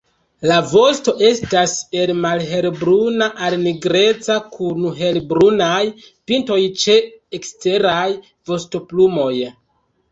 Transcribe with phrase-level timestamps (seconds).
[0.51, 5.79] La vosto estas el malhelbruna al nigreca kun helbrunaj
[6.33, 6.99] pintoj ĉe
[7.43, 8.05] eksteraj
[8.53, 9.35] vostoplumoj.